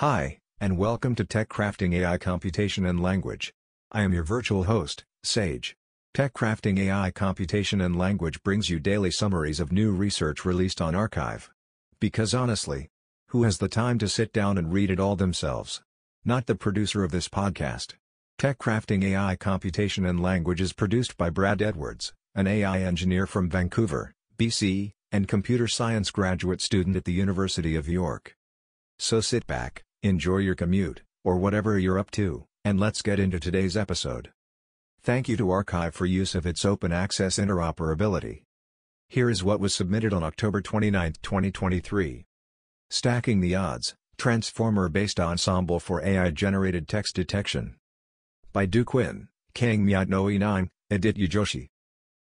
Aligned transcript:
Hi, 0.00 0.38
and 0.58 0.78
welcome 0.78 1.14
to 1.16 1.26
Tech 1.26 1.50
Crafting 1.50 1.94
AI 1.94 2.16
Computation 2.16 2.86
and 2.86 3.02
Language. 3.02 3.52
I 3.92 4.00
am 4.00 4.14
your 4.14 4.22
virtual 4.24 4.64
host, 4.64 5.04
Sage. 5.22 5.76
Tech 6.14 6.32
Crafting 6.32 6.78
AI 6.78 7.10
Computation 7.10 7.82
and 7.82 7.94
Language 7.98 8.42
brings 8.42 8.70
you 8.70 8.80
daily 8.80 9.10
summaries 9.10 9.60
of 9.60 9.72
new 9.72 9.92
research 9.92 10.46
released 10.46 10.80
on 10.80 10.94
arXiv. 10.94 11.50
Because 12.00 12.32
honestly, 12.32 12.88
who 13.26 13.42
has 13.42 13.58
the 13.58 13.68
time 13.68 13.98
to 13.98 14.08
sit 14.08 14.32
down 14.32 14.56
and 14.56 14.72
read 14.72 14.90
it 14.90 14.98
all 14.98 15.16
themselves? 15.16 15.82
Not 16.24 16.46
the 16.46 16.54
producer 16.54 17.04
of 17.04 17.10
this 17.10 17.28
podcast. 17.28 17.96
Tech 18.38 18.56
Crafting 18.56 19.04
AI 19.04 19.36
Computation 19.36 20.06
and 20.06 20.22
Language 20.22 20.62
is 20.62 20.72
produced 20.72 21.18
by 21.18 21.28
Brad 21.28 21.60
Edwards, 21.60 22.14
an 22.34 22.46
AI 22.46 22.80
engineer 22.80 23.26
from 23.26 23.50
Vancouver, 23.50 24.14
BC, 24.38 24.92
and 25.12 25.28
computer 25.28 25.68
science 25.68 26.10
graduate 26.10 26.62
student 26.62 26.96
at 26.96 27.04
the 27.04 27.12
University 27.12 27.76
of 27.76 27.86
York. 27.86 28.34
So 28.98 29.20
sit 29.20 29.46
back, 29.46 29.82
enjoy 30.02 30.38
your 30.38 30.54
commute, 30.54 31.02
or 31.24 31.36
whatever 31.36 31.78
you're 31.78 31.98
up 31.98 32.10
to, 32.12 32.46
and 32.64 32.80
let's 32.80 33.02
get 33.02 33.20
into 33.20 33.38
today's 33.38 33.76
episode. 33.76 34.30
Thank 35.02 35.28
you 35.28 35.36
to 35.36 35.46
arXiv 35.46 35.92
for 35.92 36.06
use 36.06 36.34
of 36.34 36.46
its 36.46 36.64
open 36.64 36.90
access 36.90 37.38
interoperability. 37.38 38.42
Here 39.08 39.28
is 39.28 39.44
what 39.44 39.60
was 39.60 39.74
submitted 39.74 40.14
on 40.14 40.22
October 40.22 40.62
29, 40.62 41.14
2023. 41.22 42.24
Stacking 42.88 43.40
the 43.40 43.54
Odds, 43.54 43.94
Transformer-based 44.16 45.20
ensemble 45.20 45.80
for 45.80 46.02
AI-generated 46.02 46.88
text 46.88 47.14
detection. 47.14 47.76
By 48.52 48.66
Duke 48.66 48.88
Nguyen, 48.88 49.28
Khaing 49.54 49.80
Myat 49.80 50.08
Noe 50.08 50.26
Naing, 50.26 50.70
Aditya 50.90 51.28
Joshi. 51.28 51.68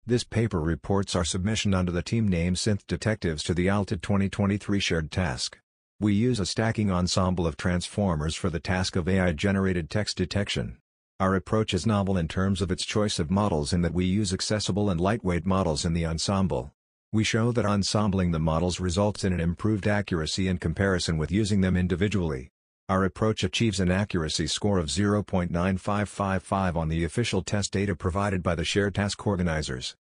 This 0.07 0.25
paper 0.25 0.61
reports 0.61 1.15
our 1.15 1.25
submission 1.25 1.73
under 1.73 1.93
the 1.93 2.03
team 2.03 2.27
name 2.27 2.55
Synth 2.55 2.85
Detectives 2.89 3.45
to 3.45 3.55
the 3.55 3.69
ALTA 3.69 3.97
2023 3.97 4.81
shared 4.81 5.13
task. 5.13 5.60
We 6.03 6.15
use 6.15 6.41
a 6.41 6.47
stacking 6.47 6.91
ensemble 6.91 7.47
of 7.47 7.59
transformers 7.59 8.35
for 8.35 8.49
the 8.49 8.59
task 8.59 8.97
of 8.97 9.07
AI-generated 9.07 9.91
text 9.91 10.17
detection. 10.17 10.79
Our 11.21 11.35
approach 11.35 11.75
is 11.75 11.87
novel 11.87 12.17
in 12.17 12.27
terms 12.27 12.63
of 12.63 12.73
its 12.73 12.87
choice 12.87 13.19
of 13.19 13.31
models 13.31 13.75
in 13.75 13.83
that 13.83 13.93
we 13.93 14.07
use 14.07 14.33
accessible 14.33 14.89
and 14.89 14.99
lightweight 14.99 15.45
models 15.45 15.85
in 15.85 15.93
the 15.93 16.07
ensemble. 16.07 16.73
We 17.13 17.23
show 17.23 17.53
that 17.53 17.67
ensembling 17.67 18.31
the 18.31 18.39
models 18.39 18.81
results 18.81 19.25
in 19.25 19.35
an 19.35 19.41
improved 19.41 19.87
accuracy 19.87 20.49
in 20.49 20.57
comparison 20.57 21.19
with 21.19 21.31
using 21.31 21.61
them 21.61 21.77
individually. 21.77 22.49
Our 22.89 23.05
approach 23.05 23.45
achieves 23.45 23.79
an 23.79 23.91
accuracy 23.91 24.47
score 24.47 24.79
of 24.79 24.87
0.9555 24.87 26.77
on 26.77 26.89
the 26.89 27.05
official 27.05 27.43
test 27.43 27.75
data 27.75 27.95
provided 27.95 28.43
by 28.43 28.55
the 28.55 28.65
shared 28.65 28.95
task 28.95 29.27
organizers. 29.27 29.97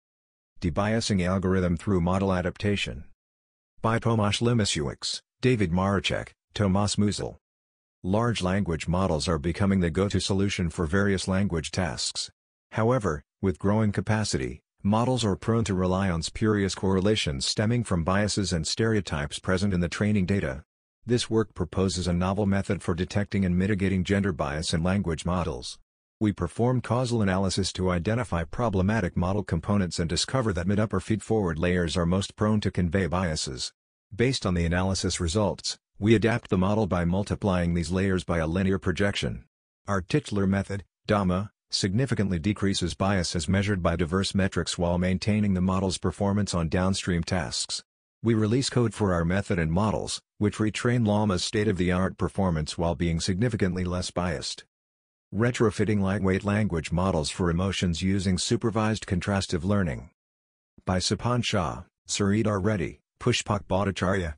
Debiasing 0.61 1.27
algorithm 1.27 1.79
through 1.79 2.03
model 2.03 2.35
adaptation. 2.35 3.05
By 3.81 3.99
Tomasz 3.99 4.43
Limisiewicz. 4.43 5.23
David 5.43 5.71
Mareček, 5.71 6.31
Tomas 6.55 6.97
Musil. 6.97 7.37
Large 8.03 8.41
language 8.41 8.89
models 8.89 9.29
are 9.29 9.39
becoming 9.39 9.81
the 9.81 9.91
go-to 9.91 10.19
solution 10.19 10.71
for 10.71 10.87
various 10.87 11.29
language 11.29 11.71
tasks. 11.71 12.31
However, 12.73 13.23
with 13.43 13.59
growing 13.59 13.93
capacity, 13.93 14.63
models 14.83 15.27
are 15.27 15.37
prone 15.37 15.63
to 15.65 15.75
rely 15.75 16.09
on 16.09 16.23
spurious 16.23 16.75
correlations 16.75 17.45
stemming 17.45 17.85
from 17.85 18.03
biases 18.03 18.51
and 18.51 18.67
stereotypes 18.67 19.39
present 19.39 19.75
in 19.75 19.81
the 19.81 19.91
training 19.91 20.25
data. 20.25 20.65
This 21.05 21.29
work 21.29 21.53
proposes 21.53 22.09
a 22.09 22.15
novel 22.15 22.47
method 22.47 22.83
for 22.83 22.95
detecting 22.95 23.45
and 23.45 23.59
mitigating 23.59 24.05
gender 24.05 24.33
bias 24.33 24.73
in 24.73 24.83
language 24.83 25.27
models. 25.27 25.79
We 26.19 26.33
perform 26.33 26.81
causal 26.81 27.21
analysis 27.21 27.75
to 27.75 27.91
identify 27.91 28.45
problematic 28.45 29.19
model 29.19 29.45
components 29.45 29.99
and 29.99 30.09
discover 30.09 30.55
that 30.55 30.67
mid-upper 30.67 30.99
feed-forward 30.99 31.59
layers 31.59 31.95
are 31.95 32.07
most 32.07 32.37
prone 32.37 32.63
to 32.63 32.71
convey 32.71 33.07
biases. 33.07 33.75
Based 34.15 34.47
on 34.47 34.55
the 34.55 34.65
analysis 34.65 35.21
results, 35.21 35.79
we 35.99 36.15
adapt 36.15 36.49
the 36.49 36.57
model 36.57 36.87
by 36.87 37.05
multiplying 37.05 37.75
these 37.75 37.91
layers 37.91 38.25
by 38.25 38.39
a 38.39 38.47
linear 38.47 38.79
projection. 38.79 39.45
Our 39.87 40.01
titular 40.01 40.47
method, 40.47 40.85
DAMA, 41.07 41.51
significantly 41.71 42.39
decreases 42.39 42.95
bias 42.95 43.35
as 43.37 43.49
measured 43.49 43.83
by 43.83 43.97
diverse 43.97 44.35
metrics 44.35 44.79
while 44.79 44.99
maintaining 44.99 45.55
the 45.55 45.61
model's 45.61 45.99
performance 45.99 46.55
on 46.55 46.69
downstream 46.69 47.25
tasks. 47.25 47.83
We 48.23 48.35
release 48.35 48.71
code 48.71 48.95
for 48.95 49.13
our 49.13 49.25
method 49.25 49.59
and 49.59 49.71
models, 49.71 50.23
which 50.39 50.57
retrain 50.57 51.07
Llama's 51.07 51.45
state-of-the-art 51.45 52.17
performance 52.17 52.79
while 52.79 52.95
being 52.95 53.21
significantly 53.21 53.85
less 53.85 54.11
biased. 54.11 54.65
Retrofitting 55.35 56.01
lightweight 56.01 56.45
language 56.45 56.93
models 56.93 57.31
for 57.31 57.51
emotions 57.51 58.01
using 58.03 58.39
supervised 58.39 59.07
contrastive 59.07 59.65
learning. 59.65 60.11
By 60.85 60.99
Sapan 60.99 61.45
Shah, 61.45 61.83
Sreedhar 62.09 62.65
Reddy. 62.65 63.01
Pushpak 63.21 63.65
Bhattacharyya. 63.67 64.35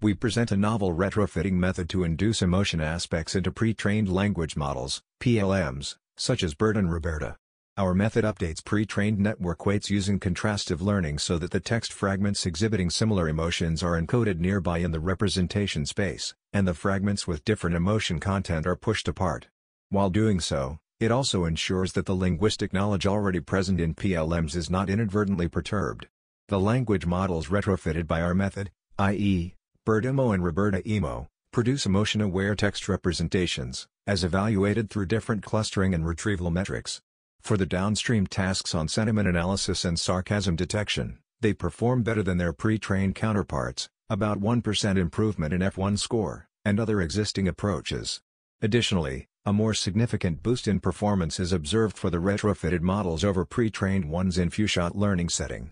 We 0.00 0.14
present 0.14 0.52
a 0.52 0.56
novel 0.56 0.94
retrofitting 0.94 1.52
method 1.52 1.88
to 1.90 2.04
induce 2.04 2.42
emotion 2.42 2.80
aspects 2.80 3.34
into 3.34 3.52
pre-trained 3.52 4.08
language 4.08 4.56
models, 4.56 5.02
PLMs, 5.20 5.96
such 6.16 6.42
as 6.42 6.54
BERT 6.54 6.76
and 6.76 6.90
RoBERTa. 6.90 7.36
Our 7.76 7.92
method 7.92 8.24
updates 8.24 8.64
pre-trained 8.64 9.18
network 9.18 9.66
weights 9.66 9.90
using 9.90 10.20
contrastive 10.20 10.80
learning 10.80 11.18
so 11.18 11.38
that 11.38 11.50
the 11.50 11.58
text 11.58 11.92
fragments 11.92 12.46
exhibiting 12.46 12.88
similar 12.88 13.28
emotions 13.28 13.82
are 13.82 14.00
encoded 14.00 14.38
nearby 14.38 14.78
in 14.78 14.92
the 14.92 15.00
representation 15.00 15.84
space, 15.84 16.34
and 16.52 16.68
the 16.68 16.74
fragments 16.74 17.26
with 17.26 17.44
different 17.44 17.74
emotion 17.74 18.20
content 18.20 18.66
are 18.66 18.76
pushed 18.76 19.08
apart. 19.08 19.48
While 19.90 20.10
doing 20.10 20.38
so, 20.38 20.78
it 21.00 21.10
also 21.10 21.44
ensures 21.44 21.92
that 21.94 22.06
the 22.06 22.14
linguistic 22.14 22.72
knowledge 22.72 23.06
already 23.06 23.40
present 23.40 23.80
in 23.80 23.94
PLMs 23.94 24.54
is 24.54 24.70
not 24.70 24.88
inadvertently 24.88 25.48
perturbed. 25.48 26.06
The 26.48 26.60
language 26.60 27.06
models 27.06 27.48
retrofitted 27.48 28.06
by 28.06 28.20
our 28.20 28.34
method, 28.34 28.70
i.e., 28.98 29.54
BERTEMO 29.86 30.34
and 30.34 30.44
RoBERTa 30.44 30.86
EMO, 30.86 31.26
produce 31.50 31.86
emotion-aware 31.86 32.54
text 32.54 32.86
representations, 32.86 33.86
as 34.06 34.24
evaluated 34.24 34.90
through 34.90 35.06
different 35.06 35.42
clustering 35.42 35.94
and 35.94 36.06
retrieval 36.06 36.50
metrics. 36.50 37.00
For 37.40 37.56
the 37.56 37.64
downstream 37.64 38.26
tasks 38.26 38.74
on 38.74 38.88
sentiment 38.88 39.26
analysis 39.26 39.86
and 39.86 39.98
sarcasm 39.98 40.54
detection, 40.54 41.18
they 41.40 41.54
perform 41.54 42.02
better 42.02 42.22
than 42.22 42.36
their 42.36 42.52
pre-trained 42.52 43.14
counterparts, 43.14 43.88
about 44.10 44.38
1% 44.38 44.98
improvement 44.98 45.54
in 45.54 45.62
F1 45.62 45.98
score, 45.98 46.46
and 46.62 46.78
other 46.78 47.00
existing 47.00 47.48
approaches. 47.48 48.20
Additionally, 48.60 49.28
a 49.46 49.52
more 49.54 49.72
significant 49.72 50.42
boost 50.42 50.68
in 50.68 50.78
performance 50.78 51.40
is 51.40 51.54
observed 51.54 51.96
for 51.96 52.10
the 52.10 52.18
retrofitted 52.18 52.82
models 52.82 53.24
over 53.24 53.46
pre-trained 53.46 54.10
ones 54.10 54.36
in 54.36 54.50
few-shot 54.50 54.94
learning 54.94 55.30
setting. 55.30 55.70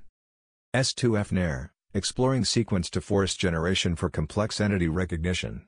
S2F-NER, 0.75 1.71
Exploring 1.93 2.47
Sequence 2.47 2.88
to 2.88 3.03
Forest 3.03 3.38
Generation 3.38 3.94
for 3.94 4.09
Complex 4.09 4.59
Entity 4.59 4.88
Recognition. 4.88 5.66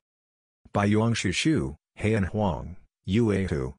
By 0.72 0.88
Yongxiu 0.88 1.30
Xu, 1.30 1.76
Heyan 2.00 2.28
Huang, 2.30 2.76
Yue 3.04 3.46
Hu. 3.48 3.74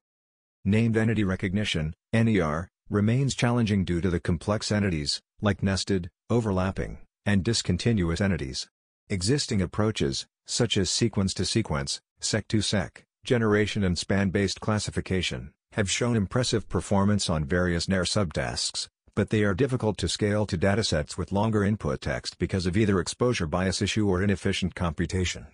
Named 0.64 0.96
Entity 0.96 1.24
Recognition, 1.24 1.94
NER, 2.12 2.68
remains 2.88 3.34
challenging 3.34 3.84
due 3.84 4.00
to 4.00 4.08
the 4.08 4.20
complex 4.20 4.70
entities, 4.70 5.20
like 5.40 5.64
nested, 5.64 6.10
overlapping, 6.30 6.98
and 7.24 7.42
discontinuous 7.42 8.20
entities. 8.20 8.68
Existing 9.08 9.60
approaches, 9.60 10.28
such 10.46 10.76
as 10.76 10.90
sequence-to-sequence, 10.90 12.00
seq-to-seq, 12.20 13.04
generation 13.24 13.82
and 13.82 13.98
span-based 13.98 14.60
classification, 14.60 15.52
have 15.72 15.90
shown 15.90 16.14
impressive 16.14 16.68
performance 16.68 17.28
on 17.28 17.44
various 17.44 17.88
NER 17.88 18.04
subtasks, 18.04 18.86
but 19.16 19.30
they 19.30 19.42
are 19.42 19.54
difficult 19.54 19.96
to 19.96 20.08
scale 20.08 20.44
to 20.44 20.58
datasets 20.58 21.16
with 21.16 21.32
longer 21.32 21.64
input 21.64 22.02
text 22.02 22.38
because 22.38 22.66
of 22.66 22.76
either 22.76 23.00
exposure 23.00 23.46
bias 23.46 23.80
issue 23.80 24.06
or 24.06 24.22
inefficient 24.22 24.74
computation. 24.74 25.46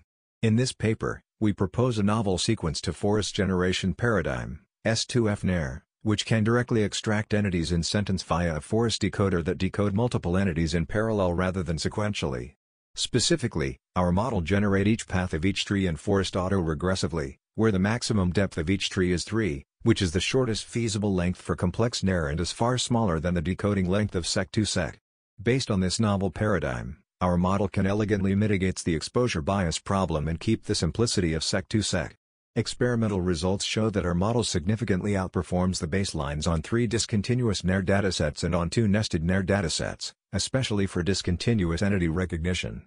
In 0.42 0.56
this 0.56 0.72
paper, 0.72 1.22
we 1.38 1.52
propose 1.52 1.96
a 1.96 2.02
novel 2.02 2.38
sequence 2.38 2.80
to 2.80 2.92
forest 2.92 3.36
generation 3.36 3.94
paradigm, 3.94 4.62
S2F-NER, 4.84 5.84
which 6.02 6.26
can 6.26 6.42
directly 6.42 6.82
extract 6.82 7.32
entities 7.32 7.70
in 7.70 7.84
sentence 7.84 8.24
via 8.24 8.56
a 8.56 8.60
forest 8.60 9.00
decoder 9.00 9.44
that 9.44 9.58
decode 9.58 9.94
multiple 9.94 10.36
entities 10.36 10.74
in 10.74 10.84
parallel 10.84 11.32
rather 11.32 11.62
than 11.62 11.76
sequentially. 11.76 12.56
Specifically, 12.94 13.78
our 13.96 14.12
model 14.12 14.42
generate 14.42 14.86
each 14.86 15.08
path 15.08 15.32
of 15.32 15.46
each 15.46 15.64
tree 15.64 15.86
in 15.86 15.96
forest 15.96 16.36
auto-regressively, 16.36 17.36
where 17.54 17.72
the 17.72 17.78
maximum 17.78 18.30
depth 18.30 18.58
of 18.58 18.68
each 18.68 18.90
tree 18.90 19.12
is 19.12 19.24
3, 19.24 19.64
which 19.82 20.02
is 20.02 20.12
the 20.12 20.20
shortest 20.20 20.66
feasible 20.66 21.14
length 21.14 21.40
for 21.40 21.56
complex 21.56 22.02
NER 22.02 22.28
and 22.28 22.38
is 22.38 22.52
far 22.52 22.76
smaller 22.76 23.18
than 23.18 23.32
the 23.32 23.40
decoding 23.40 23.88
length 23.88 24.14
of 24.14 24.24
seq2seq. 24.24 24.96
Based 25.42 25.70
on 25.70 25.80
this 25.80 25.98
novel 25.98 26.30
paradigm, 26.30 26.98
our 27.20 27.38
model 27.38 27.66
can 27.66 27.86
elegantly 27.86 28.34
mitigates 28.34 28.82
the 28.82 28.94
exposure 28.94 29.42
bias 29.42 29.78
problem 29.78 30.28
and 30.28 30.38
keep 30.38 30.64
the 30.64 30.74
simplicity 30.74 31.32
of 31.32 31.42
seq2seq. 31.42 32.12
Experimental 32.54 33.22
results 33.22 33.64
show 33.64 33.88
that 33.88 34.04
our 34.04 34.14
model 34.14 34.44
significantly 34.44 35.12
outperforms 35.12 35.78
the 35.78 35.88
baselines 35.88 36.46
on 36.46 36.60
three 36.60 36.86
discontinuous 36.86 37.64
NER 37.64 37.82
datasets 37.82 38.44
and 38.44 38.54
on 38.54 38.68
two 38.68 38.86
nested 38.86 39.24
NER 39.24 39.42
datasets, 39.42 40.12
especially 40.32 40.86
for 40.86 41.02
discontinuous 41.02 41.82
entity 41.82 42.08
recognition. 42.08 42.86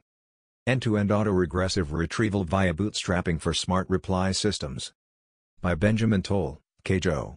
End-to-end 0.68 1.12
autoregressive 1.12 1.92
retrieval 1.92 2.44
via 2.44 2.74
bootstrapping 2.74 3.40
for 3.40 3.54
smart 3.54 3.88
reply 3.90 4.32
systems. 4.32 4.94
By 5.62 5.76
Benjamin 5.76 6.24
Towle. 6.24 6.60
Keijo. 6.84 7.36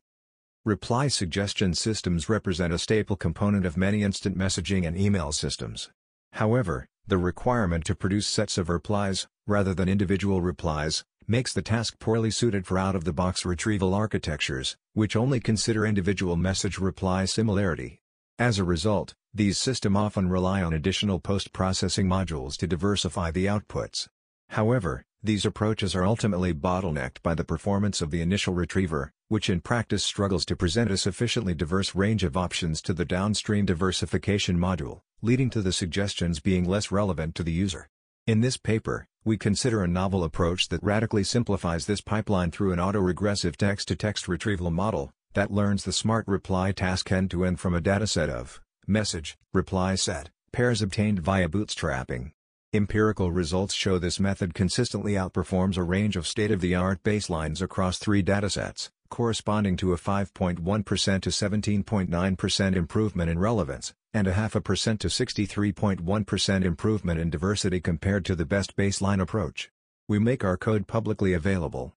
Reply 0.64 1.08
suggestion 1.08 1.74
systems 1.74 2.28
represent 2.28 2.72
a 2.72 2.78
staple 2.78 3.16
component 3.16 3.64
of 3.64 3.76
many 3.76 4.02
instant 4.02 4.36
messaging 4.36 4.86
and 4.86 4.98
email 4.98 5.32
systems. 5.32 5.90
However, 6.32 6.86
the 7.06 7.16
requirement 7.16 7.84
to 7.86 7.94
produce 7.94 8.26
sets 8.26 8.58
of 8.58 8.68
replies, 8.68 9.26
rather 9.46 9.72
than 9.72 9.88
individual 9.88 10.42
replies, 10.42 11.04
makes 11.26 11.52
the 11.52 11.62
task 11.62 11.98
poorly 11.98 12.30
suited 12.30 12.66
for 12.66 12.78
out-of-the-box 12.78 13.44
retrieval 13.44 13.94
architectures, 13.94 14.76
which 14.94 15.16
only 15.16 15.40
consider 15.40 15.86
individual 15.86 16.36
message 16.36 16.78
reply 16.78 17.24
similarity. 17.24 18.00
As 18.38 18.58
a 18.58 18.64
result, 18.64 19.14
these 19.34 19.58
systems 19.58 19.96
often 19.96 20.28
rely 20.28 20.62
on 20.62 20.72
additional 20.72 21.20
post-processing 21.20 22.06
modules 22.06 22.56
to 22.56 22.66
diversify 22.66 23.30
the 23.30 23.46
outputs. 23.46 24.08
However, 24.50 25.04
these 25.22 25.44
approaches 25.44 25.94
are 25.94 26.04
ultimately 26.04 26.54
bottlenecked 26.54 27.22
by 27.22 27.34
the 27.34 27.44
performance 27.44 28.00
of 28.00 28.10
the 28.10 28.20
initial 28.20 28.54
retriever, 28.54 29.12
which 29.28 29.50
in 29.50 29.60
practice 29.60 30.04
struggles 30.04 30.44
to 30.46 30.56
present 30.56 30.90
a 30.90 30.96
sufficiently 30.96 31.54
diverse 31.54 31.94
range 31.94 32.22
of 32.24 32.36
options 32.36 32.80
to 32.82 32.92
the 32.92 33.04
downstream 33.04 33.66
diversification 33.66 34.56
module, 34.56 35.00
leading 35.20 35.50
to 35.50 35.60
the 35.60 35.72
suggestions 35.72 36.40
being 36.40 36.64
less 36.64 36.92
relevant 36.92 37.34
to 37.34 37.42
the 37.42 37.52
user. 37.52 37.88
In 38.26 38.40
this 38.40 38.56
paper, 38.56 39.06
we 39.24 39.36
consider 39.36 39.82
a 39.82 39.88
novel 39.88 40.22
approach 40.22 40.68
that 40.68 40.82
radically 40.82 41.24
simplifies 41.24 41.86
this 41.86 42.00
pipeline 42.00 42.50
through 42.50 42.72
an 42.72 42.78
autoregressive 42.78 43.56
text-to-text 43.56 44.28
retrieval 44.28 44.70
model 44.70 45.10
that 45.34 45.50
learns 45.50 45.84
the 45.84 45.92
smart 45.92 46.26
reply 46.28 46.72
task 46.72 47.10
end-to-end 47.10 47.58
from 47.58 47.74
a 47.74 47.80
dataset 47.80 48.28
of 48.28 48.60
message, 48.88 49.38
reply 49.52 49.94
set, 49.94 50.30
pairs 50.52 50.82
obtained 50.82 51.20
via 51.20 51.48
bootstrapping. 51.48 52.32
Empirical 52.72 53.32
results 53.32 53.72
show 53.72 53.98
this 53.98 54.20
method 54.20 54.52
consistently 54.52 55.14
outperforms 55.14 55.78
a 55.78 55.82
range 55.82 56.16
of 56.16 56.26
state-of-the-art 56.26 57.02
baselines 57.02 57.62
across 57.62 57.98
three 57.98 58.22
datasets, 58.22 58.90
corresponding 59.08 59.76
to 59.76 59.92
a 59.92 59.96
5.1% 59.96 61.22
to 61.22 61.30
17.9% 61.30 62.76
improvement 62.76 63.30
in 63.30 63.38
relevance, 63.38 63.94
and 64.12 64.26
a 64.26 64.32
half 64.32 64.54
a 64.54 64.60
percent 64.60 65.00
to 65.00 65.08
63.1% 65.08 66.64
improvement 66.64 67.20
in 67.20 67.30
diversity 67.30 67.80
compared 67.80 68.24
to 68.24 68.36
the 68.36 68.44
best 68.44 68.76
baseline 68.76 69.20
approach. 69.20 69.70
We 70.08 70.18
make 70.18 70.44
our 70.44 70.56
code 70.56 70.86
publicly 70.86 71.32
available. 71.32 71.94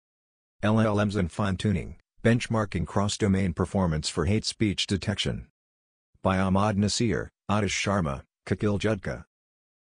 LLMs 0.63 1.15
and 1.15 1.31
fine-tuning, 1.31 1.95
benchmarking 2.23 2.85
cross-domain 2.85 3.53
performance 3.53 4.09
for 4.09 4.25
hate 4.25 4.45
speech 4.45 4.87
detection. 4.87 5.48
By 6.21 6.37
Ahmad 6.37 6.77
Nasir, 6.77 7.31
Aadish 7.49 7.69
Sharma, 7.69 8.23
Kokil 8.45 8.77
Jaidka. 8.77 9.23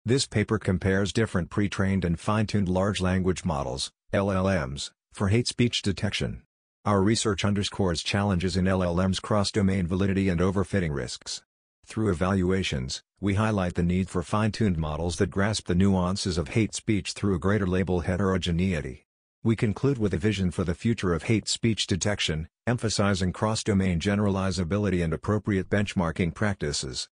This 0.04 0.26
paper 0.26 0.58
compares 0.58 1.12
different 1.12 1.48
pre-trained 1.48 2.04
and 2.04 2.18
fine-tuned 2.18 2.68
large 2.68 3.00
language 3.00 3.44
models, 3.44 3.92
LLMs, 4.12 4.90
for 5.12 5.28
hate 5.28 5.46
speech 5.46 5.80
detection. 5.80 6.42
Our 6.84 7.02
research 7.02 7.44
underscores 7.44 8.02
challenges 8.02 8.56
in 8.56 8.64
LLM's 8.64 9.20
cross-domain 9.20 9.86
validity 9.86 10.28
and 10.28 10.40
overfitting 10.40 10.92
risks. 10.92 11.44
Through 11.86 12.10
evaluations, 12.10 13.04
we 13.20 13.34
highlight 13.34 13.76
the 13.76 13.84
need 13.84 14.08
for 14.08 14.24
fine-tuned 14.24 14.76
models 14.76 15.18
that 15.18 15.30
grasp 15.30 15.68
the 15.68 15.76
nuances 15.76 16.36
of 16.36 16.48
hate 16.48 16.74
speech 16.74 17.12
through 17.12 17.38
greater 17.38 17.66
label 17.68 18.00
heterogeneity. 18.00 19.03
We 19.44 19.56
conclude 19.56 19.98
with 19.98 20.14
a 20.14 20.16
vision 20.16 20.50
for 20.50 20.64
the 20.64 20.74
future 20.74 21.12
of 21.12 21.24
hate 21.24 21.48
speech 21.48 21.86
detection, 21.86 22.48
emphasizing 22.66 23.34
cross-domain 23.34 24.00
generalizability 24.00 25.04
and 25.04 25.12
appropriate 25.12 25.68
benchmarking 25.68 26.32
practices. 26.32 27.10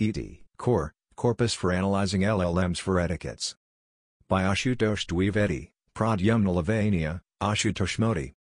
ED, 0.00 0.38
Core, 0.56 0.94
Corpus 1.14 1.54
for 1.54 1.70
Analyzing 1.70 2.22
LLMs 2.22 2.78
for 2.78 2.98
Etiquettes. 2.98 3.54
By 4.26 4.42
Ashutosh 4.42 5.06
Dwivedi, 5.06 5.70
Pradyumna 5.94 6.60
Lavania, 6.60 7.20
Ashutosh 7.40 8.00
Modi. 8.00 8.34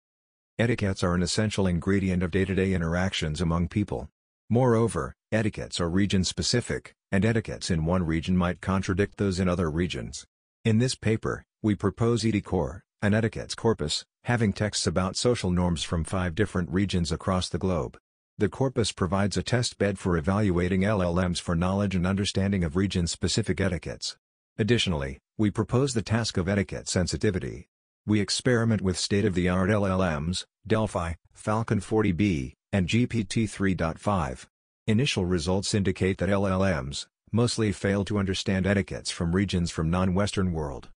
Etiquettes 0.57 1.03
are 1.03 1.13
an 1.13 1.21
essential 1.21 1.67
ingredient 1.67 2.23
of 2.23 2.31
day-to-day 2.31 2.71
-day 2.71 2.75
interactions 2.75 3.41
among 3.41 3.67
people. 3.67 4.09
Moreover, 4.49 5.13
etiquettes 5.31 5.79
are 5.79 5.87
region-specific, 5.87 6.95
and 7.11 7.23
etiquettes 7.23 7.69
in 7.69 7.85
one 7.85 8.03
region 8.03 8.35
might 8.35 8.59
contradict 8.59 9.17
those 9.17 9.39
in 9.39 9.47
other 9.47 9.69
regions. 9.69 10.25
In 10.65 10.79
this 10.79 10.95
paper, 10.95 11.45
we 11.61 11.75
propose 11.75 12.23
EtiCor, 12.23 12.81
an 13.01 13.13
etiquettes 13.13 13.55
corpus, 13.55 14.03
having 14.25 14.51
texts 14.51 14.85
about 14.85 15.15
social 15.15 15.51
norms 15.51 15.83
from 15.83 16.03
five 16.03 16.35
different 16.35 16.69
regions 16.69 17.11
across 17.11 17.47
the 17.47 17.57
globe. 17.57 17.97
The 18.37 18.49
corpus 18.49 18.91
provides 18.91 19.37
a 19.37 19.43
test 19.43 19.77
bed 19.77 19.97
for 19.99 20.17
evaluating 20.17 20.81
LLMs 20.81 21.41
for 21.41 21.55
knowledge 21.55 21.95
and 21.95 22.07
understanding 22.07 22.63
of 22.63 22.75
region-specific 22.75 23.59
etiquettes. 23.59 24.17
Additionally, 24.57 25.19
we 25.37 25.51
propose 25.51 25.93
the 25.93 26.01
task 26.01 26.37
of 26.37 26.49
etiquette 26.49 26.89
sensitivity. 26.89 27.67
We 28.05 28.19
experiment 28.19 28.81
with 28.81 28.97
state-of-the-art 28.97 29.69
LLMs, 29.69 30.45
Delphi, 30.65 31.13
Falcon 31.33 31.79
40B, 31.79 32.53
and 32.71 32.87
GPT 32.87 33.43
3.5. 33.43 34.45
Initial 34.87 35.25
results 35.25 35.73
indicate 35.73 36.17
that 36.17 36.29
LLMs 36.29 37.07
mostly 37.31 37.71
fail 37.71 38.03
to 38.05 38.17
understand 38.17 38.65
etiquettes 38.65 39.11
from 39.11 39.35
regions 39.35 39.69
from 39.69 39.89
non-Western 39.89 40.51
world. 40.51 40.89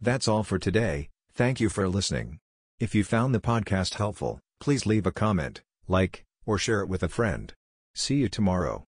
That's 0.00 0.26
all 0.26 0.42
for 0.42 0.58
today, 0.58 1.09
thank 1.34 1.60
you 1.60 1.68
for 1.68 1.88
listening. 1.88 2.38
If 2.78 2.94
you 2.94 3.04
found 3.04 3.34
the 3.34 3.40
podcast 3.40 3.94
helpful, 3.94 4.40
please 4.60 4.86
leave 4.86 5.06
a 5.06 5.12
comment, 5.12 5.62
like, 5.88 6.24
or 6.46 6.58
share 6.58 6.80
it 6.80 6.88
with 6.88 7.02
a 7.02 7.08
friend. 7.08 7.52
See 7.94 8.16
you 8.16 8.28
tomorrow. 8.28 8.78